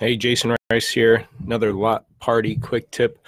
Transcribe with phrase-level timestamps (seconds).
[0.00, 1.28] Hey, Jason Rice here.
[1.44, 3.18] Another lot party quick tip.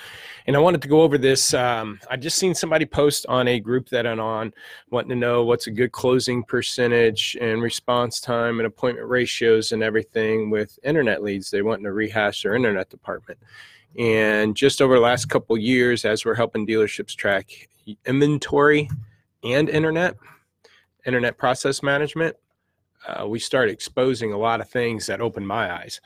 [0.46, 1.52] And I wanted to go over this.
[1.52, 4.54] Um, I just seen somebody post on a group that I'm on
[4.90, 9.82] wanting to know what's a good closing percentage and response time and appointment ratios and
[9.82, 11.50] everything with internet leads.
[11.50, 13.38] They wanting to rehash their internet department.
[13.98, 17.68] And just over the last couple years, as we're helping dealerships track
[18.06, 18.88] inventory
[19.44, 20.16] and internet,
[21.04, 22.34] internet process management,
[23.06, 26.00] uh, we started exposing a lot of things that opened my eyes.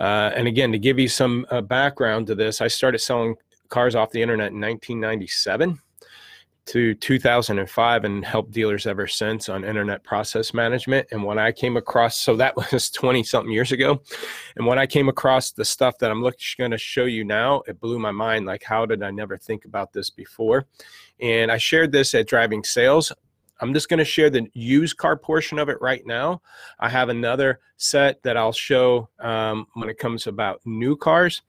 [0.00, 3.36] Uh, and again, to give you some uh, background to this, I started selling
[3.68, 5.80] cars off the internet in 1997
[6.66, 11.06] to 2005 and helped dealers ever since on internet process management.
[11.12, 14.02] And when I came across, so that was 20 something years ago.
[14.56, 17.80] And when I came across the stuff that I'm going to show you now, it
[17.80, 18.46] blew my mind.
[18.46, 20.66] Like, how did I never think about this before?
[21.20, 23.12] And I shared this at Driving Sales.
[23.60, 26.42] I'm just going to share the used car portion of it right now.
[26.78, 31.42] I have another set that I'll show um, when it comes about new cars.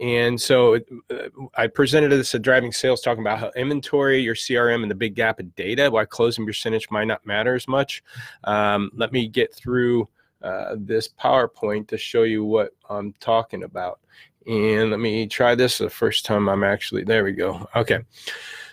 [0.00, 4.82] And so uh, I presented this at driving sales, talking about how inventory, your CRM,
[4.82, 8.02] and the big gap of data, why closing percentage might not matter as much.
[8.44, 10.08] Um, let me get through
[10.42, 14.00] uh, this PowerPoint to show you what I'm talking about.
[14.46, 17.68] And let me try this the first time I'm actually, there we go.
[17.76, 18.00] Okay.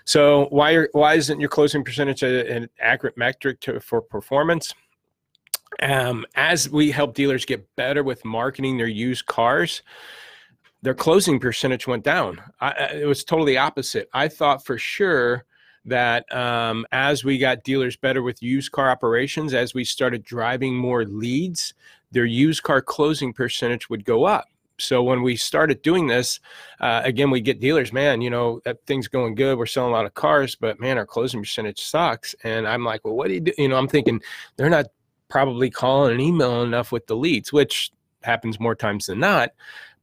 [0.06, 4.73] So why are, why isn't your closing percentage an accurate metric to, for performance?
[5.82, 9.82] Um, as we help dealers get better with marketing their used cars,
[10.82, 12.42] their closing percentage went down.
[12.62, 14.10] I, it was totally opposite.
[14.14, 15.44] I thought for sure
[15.84, 20.76] that um, as we got dealers better with used car operations, as we started driving
[20.76, 21.73] more leads,
[22.12, 24.48] their used car closing percentage would go up
[24.80, 26.39] so when we started doing this,
[26.80, 29.58] uh, again, we get dealers, man, you know, that thing's going good.
[29.58, 32.36] We're selling a lot of cars, but man, our closing percentage sucks.
[32.44, 33.53] And I'm like, well, what do you do?
[33.58, 34.22] You know, I'm thinking
[34.55, 34.88] they're not
[35.30, 37.92] probably calling and emailing enough with the leads, which
[38.23, 39.52] happens more times than not.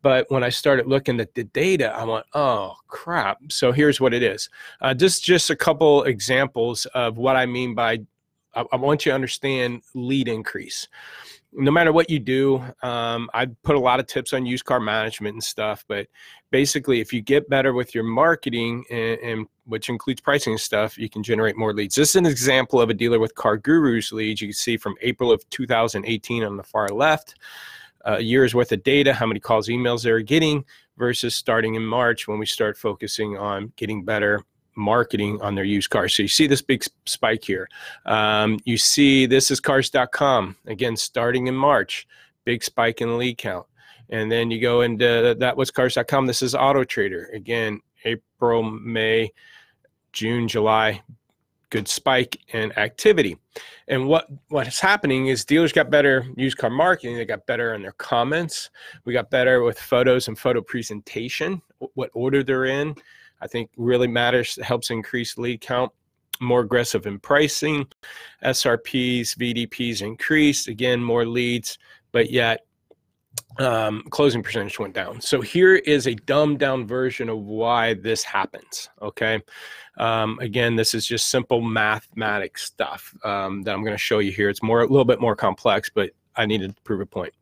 [0.03, 3.39] But when I started looking at the data, I went, oh crap.
[3.49, 4.51] So here's what it is.
[4.83, 8.01] Uh, just just a couple examples of what I mean by
[8.55, 10.89] I, I want you to understand lead increase
[11.55, 14.81] no matter what you do, um, I put a lot of tips on used car
[14.81, 15.85] management and stuff.
[15.89, 16.09] But
[16.51, 20.99] basically, if you get better with your marketing, and, and, which includes pricing and stuff,
[20.99, 21.95] you can generate more leads.
[21.95, 24.41] This is an example of a dealer with Car Gurus leads.
[24.41, 27.37] You can see from April of 2018 on the far left,
[28.07, 30.65] uh, years worth of data, how many calls, emails they're getting,
[30.99, 34.45] versus starting in March when we start focusing on getting better
[34.77, 36.15] marketing on their used cars.
[36.15, 37.69] So you see this big spike here.
[38.07, 42.07] Um, you see this is cars.com again starting in March,
[42.45, 43.67] big spike in lead count.
[44.11, 46.27] And then you go into that was cars.com.
[46.27, 49.33] This is Auto Trader again, April, May,
[50.13, 51.03] June, July,
[51.75, 53.37] good spike in activity.
[53.89, 57.17] And what what is happening is dealers got better used car marketing.
[57.17, 58.71] They got better in their comments.
[59.05, 61.61] We got better with photos and photo presentation,
[61.95, 62.95] what order they're in.
[63.45, 65.93] I think really matters, helps increase lead count.
[66.41, 67.87] More aggressive in pricing,
[68.43, 71.79] SRPs, VDPs increased, again, more leads,
[72.11, 72.63] but yet
[73.59, 75.21] um, closing percentage went down.
[75.21, 78.89] So here is a dumbed down version of why this happens.
[79.01, 79.41] Okay.
[79.99, 84.33] Um, again, this is just simple mathematics stuff um, that I'm going to show you
[84.33, 84.49] here.
[84.49, 87.33] It's more a little bit more complex, but I needed to prove a point.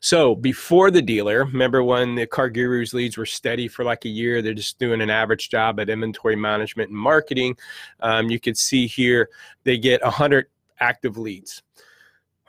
[0.00, 4.08] So before the dealer, remember when the Car Gurus leads were steady for like a
[4.08, 7.56] year, they're just doing an average job at inventory management and marketing.
[8.00, 9.28] Um, you could see here
[9.64, 10.46] they get 100
[10.80, 11.62] active leads,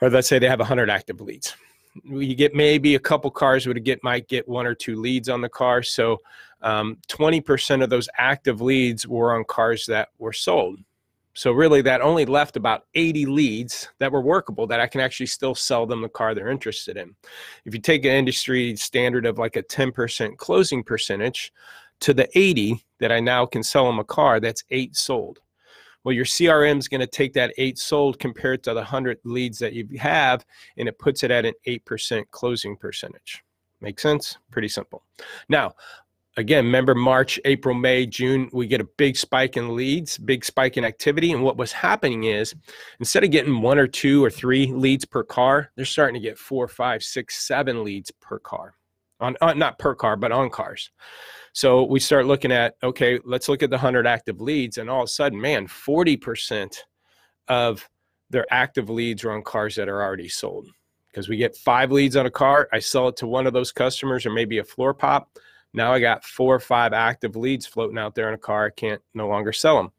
[0.00, 1.54] or let's say they have 100 active leads.
[2.04, 5.40] You get maybe a couple cars would get might get one or two leads on
[5.40, 5.82] the car.
[5.82, 6.18] So
[6.62, 10.78] um, 20% of those active leads were on cars that were sold.
[11.34, 15.26] So really that only left about 80 leads that were workable that I can actually
[15.26, 17.14] still sell them the car they're interested in.
[17.64, 21.52] If you take an industry standard of like a 10% closing percentage
[22.00, 25.38] to the 80 that I now can sell them a car, that's eight sold.
[26.02, 29.58] Well, your CRM is going to take that eight sold compared to the 100 leads
[29.58, 30.44] that you have,
[30.78, 33.44] and it puts it at an 8% closing percentage.
[33.82, 34.38] Make sense?
[34.50, 35.02] Pretty simple.
[35.48, 35.74] Now,
[36.36, 40.76] again, remember March, April, May, June, we get a big spike in leads, big spike
[40.76, 41.32] in activity.
[41.32, 42.54] And what was happening is
[42.98, 46.38] instead of getting one or two or three leads per car, they're starting to get
[46.38, 48.74] four, five, six, seven leads per car.
[49.20, 50.90] On, on not per car, but on cars.
[51.52, 54.78] So we start looking at, okay, let's look at the 100 active leads.
[54.78, 56.74] And all of a sudden, man, 40%
[57.48, 57.86] of
[58.30, 60.68] their active leads are on cars that are already sold.
[61.08, 63.72] Because we get five leads on a car, I sell it to one of those
[63.72, 65.28] customers or maybe a floor pop
[65.72, 68.66] now I got four or five active leads floating out there in a car.
[68.66, 69.92] I can't no longer sell them.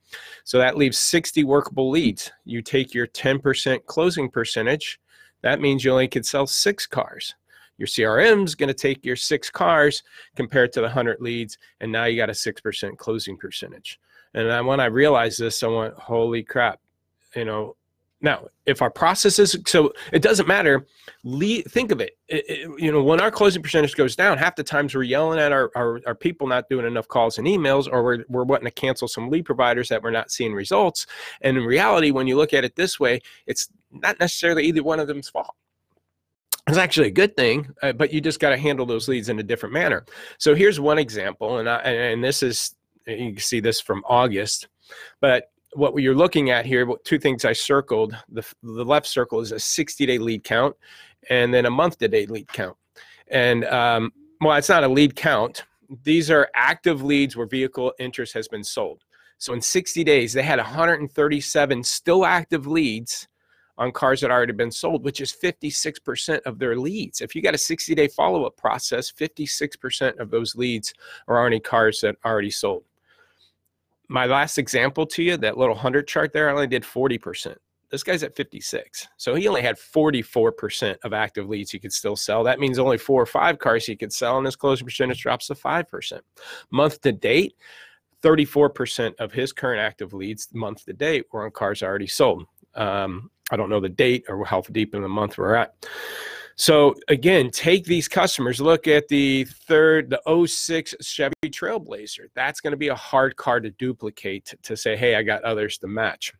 [0.44, 2.32] So that leaves 60 workable leads.
[2.44, 5.00] You take your 10% closing percentage,
[5.42, 7.36] that means you only could sell six cars.
[7.78, 10.04] Your CRM is going to take your six cars
[10.36, 14.00] compared to the 100 leads, and now you got a 6% closing percentage.
[14.34, 16.80] And when I realized this, I went, holy crap,
[17.36, 17.76] you know,
[18.22, 20.86] now, if our process is so, it doesn't matter.
[21.24, 22.18] Think of it.
[22.28, 22.82] It, it.
[22.82, 25.72] You know, when our closing percentage goes down, half the times we're yelling at our,
[25.76, 29.08] our, our people not doing enough calls and emails, or we're, we're wanting to cancel
[29.08, 31.08] some lead providers that we're not seeing results.
[31.42, 35.00] And in reality, when you look at it this way, it's not necessarily either one
[35.00, 35.56] of them's fault.
[36.68, 39.40] It's actually a good thing, uh, but you just got to handle those leads in
[39.40, 40.06] a different manner.
[40.38, 42.76] So here's one example, and I, and this is
[43.08, 44.68] you can see this from August,
[45.20, 48.16] but what you're looking at here, two things I circled.
[48.30, 50.76] The, the left circle is a 60 day lead count
[51.30, 52.76] and then a month to date lead count.
[53.30, 55.64] And um, well, it's not a lead count.
[56.04, 59.04] These are active leads where vehicle interest has been sold.
[59.38, 63.28] So in 60 days, they had 137 still active leads
[63.78, 67.22] on cars that already been sold, which is 56% of their leads.
[67.22, 70.94] If you got a 60 day follow up process, 56% of those leads
[71.28, 72.84] are already cars that already sold
[74.12, 77.56] my last example to you, that little 100 chart there, I only did 40%.
[77.90, 79.08] This guy's at 56.
[79.16, 82.44] So he only had 44% of active leads he could still sell.
[82.44, 85.48] That means only four or five cars he could sell, and his closing percentage drops
[85.48, 86.20] to 5%.
[86.72, 87.56] Month to date,
[88.22, 92.46] 34% of his current active leads month to date were on cars already sold.
[92.76, 95.74] Um, I don't know the date or how deep in the month we're at.
[96.56, 98.62] So again, take these customers.
[98.62, 102.28] Look at the third, the 06 Chevy Trailblazer.
[102.36, 105.78] That's going to be a hard car to duplicate to say, hey, I got others
[105.80, 106.34] to match.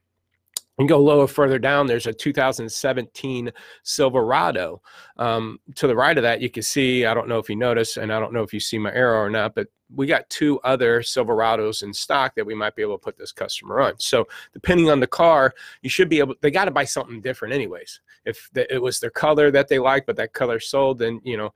[0.78, 3.52] And go lower further down, there's a 2017
[3.84, 4.82] Silverado.
[5.18, 7.98] Um, to the right of that, you can see, I don't know if you notice,
[7.98, 10.60] and I don't know if you see my arrow or not, but we got two
[10.64, 13.94] other Silverados in stock that we might be able to put this customer on.
[13.98, 17.54] So depending on the car, you should be able, they got to buy something different
[17.54, 18.00] anyways.
[18.26, 21.38] If the, it was their color that they liked, but that color sold, then, you
[21.38, 21.54] know,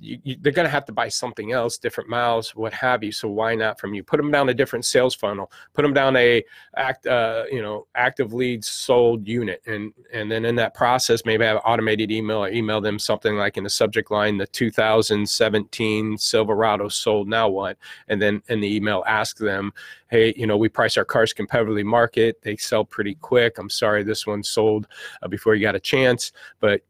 [0.00, 3.12] you, you, they're going to have to buy something else, different miles, what have you.
[3.12, 4.02] So why not from you?
[4.02, 5.50] Put them down a different sales funnel.
[5.72, 6.44] Put them down a
[6.76, 11.44] act, uh, you know, active leads sold unit, and and then in that process, maybe
[11.44, 16.88] have automated email or email them something like in the subject line, the 2017 Silverado
[16.88, 17.28] sold.
[17.28, 17.76] Now what?
[18.08, 19.72] And then in the email, ask them,
[20.08, 22.40] hey, you know, we price our cars competitively market.
[22.42, 23.58] They sell pretty quick.
[23.58, 24.86] I'm sorry, this one sold
[25.22, 26.82] uh, before you got a chance, but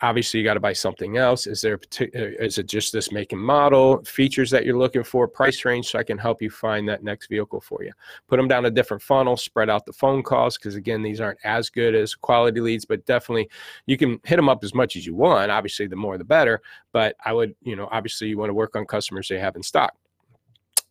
[0.00, 1.46] obviously you got to buy something else.
[1.46, 5.26] Is there uh, it just this make and model features that you're looking for?
[5.26, 7.92] Price range so i can help you find that next vehicle for you.
[8.28, 11.38] Put them down a different funnel spread out the phone calls because again these aren't
[11.44, 13.48] as good as quality leads but definitely
[13.86, 16.60] you can hit them up as much as you want obviously the more the better
[16.92, 19.62] but i would you know obviously you want to work on customers they have in
[19.62, 19.94] stock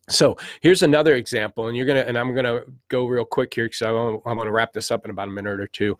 [0.08, 3.82] so here's another example, and you're gonna, and I'm gonna go real quick here because
[3.82, 5.96] I'm gonna wrap this up in about a minute or two.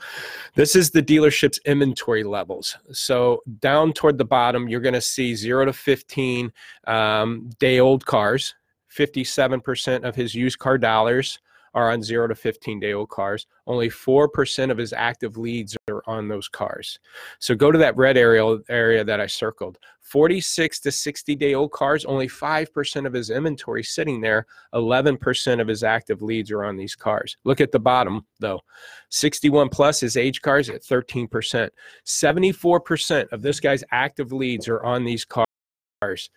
[0.54, 2.76] This is the dealership's inventory levels.
[2.92, 6.52] So down toward the bottom, you're gonna see zero to 15
[6.86, 8.54] um, day old cars.
[8.90, 11.38] 57% of his used car dollars
[11.74, 13.46] are on zero to 15 day old cars.
[13.66, 16.98] Only 4% of his active leads are on those cars.
[17.38, 19.78] So go to that red area, area that I circled.
[20.00, 24.46] 46 to 60 day old cars, only 5% of his inventory sitting there.
[24.74, 27.36] 11% of his active leads are on these cars.
[27.44, 28.60] Look at the bottom though.
[29.10, 31.70] 61 plus his age cars at 13%.
[32.06, 36.30] 74% of this guy's active leads are on these cars.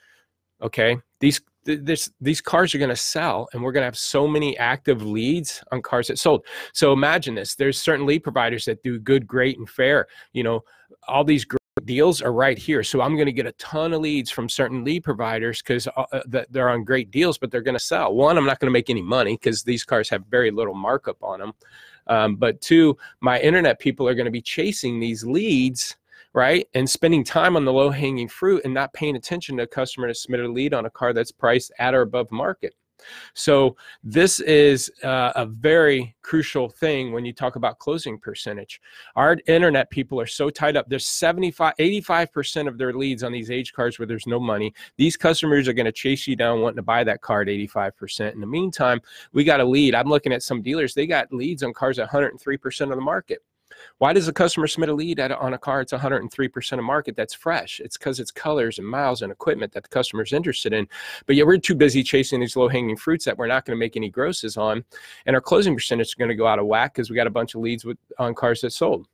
[0.61, 0.97] Okay.
[1.19, 4.57] These this these cars are going to sell and we're going to have so many
[4.57, 6.45] active leads on cars that sold.
[6.73, 10.07] So imagine this there's certain lead providers that do good great and fair.
[10.33, 10.63] You know
[11.07, 12.83] all these great deals are right here.
[12.83, 16.05] So i'm going to get a ton of leads from certain lead providers because uh,
[16.11, 18.13] uh they're on great deals but they're going to sell.
[18.13, 21.21] One i'm not going to make any money because these cars have very little markup
[21.23, 21.53] on them
[22.07, 25.95] um, but two my internet people are going to be chasing these leads
[26.33, 26.67] right?
[26.73, 30.07] And spending time on the low hanging fruit and not paying attention to a customer
[30.07, 32.73] to submit a lead on a car that's priced at or above market.
[33.33, 38.81] So this is uh, a very crucial thing when you talk about closing percentage.
[39.15, 40.87] Our internet people are so tied up.
[40.89, 44.73] There's 75, 85% of their leads on these age cards where there's no money.
[44.97, 48.33] These customers are going to chase you down wanting to buy that car at 85%.
[48.33, 49.01] In the meantime,
[49.33, 49.95] we got a lead.
[49.95, 50.93] I'm looking at some dealers.
[50.93, 53.39] They got leads on cars at 103% of the market.
[53.97, 55.81] Why does a customer submit a lead at, on a car?
[55.81, 57.79] It's 103% of market that's fresh.
[57.79, 60.87] It's because it's colors and miles and equipment that the customer's interested in.
[61.25, 63.79] But yet we're too busy chasing these low hanging fruits that we're not going to
[63.79, 64.83] make any grosses on.
[65.25, 67.31] And our closing percentage is going to go out of whack because we got a
[67.31, 69.07] bunch of leads with, on cars that sold.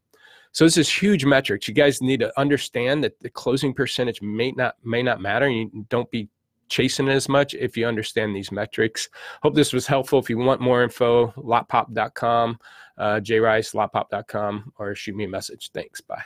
[0.51, 1.67] So this is huge metrics.
[1.67, 5.49] You guys need to understand that the closing percentage may not may not matter.
[5.49, 6.29] You don't be
[6.69, 9.09] chasing as much if you understand these metrics.
[9.43, 10.19] Hope this was helpful.
[10.19, 12.59] If you want more info, lotpop.com,
[12.97, 15.71] uh, jrice, lotpop.com, or shoot me a message.
[15.73, 16.01] Thanks.
[16.01, 16.23] Bye.